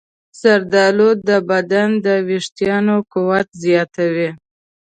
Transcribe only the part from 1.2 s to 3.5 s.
د بدن د ویښتانو قوت